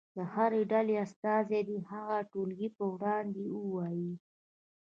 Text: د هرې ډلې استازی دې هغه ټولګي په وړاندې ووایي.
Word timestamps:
د 0.15 0.17
هرې 0.33 0.61
ډلې 0.71 0.95
استازی 1.05 1.61
دې 1.69 1.77
هغه 1.91 2.17
ټولګي 2.31 2.69
په 2.77 2.83
وړاندې 2.93 3.43
ووایي. 3.57 4.13